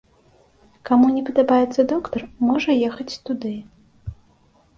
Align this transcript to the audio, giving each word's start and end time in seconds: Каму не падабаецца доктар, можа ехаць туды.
Каму 0.89 1.09
не 1.17 1.21
падабаецца 1.27 1.85
доктар, 1.93 2.21
можа 2.49 2.71
ехаць 2.89 3.09
туды. 3.29 3.53